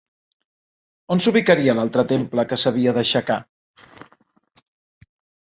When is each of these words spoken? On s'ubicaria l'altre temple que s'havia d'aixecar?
On 1.15 1.21
s'ubicaria 1.25 1.75
l'altre 1.79 2.05
temple 2.13 2.47
que 2.53 2.59
s'havia 2.63 2.95
d'aixecar? 2.97 3.39